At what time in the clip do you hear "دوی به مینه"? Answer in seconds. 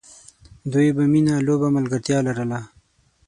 0.71-1.35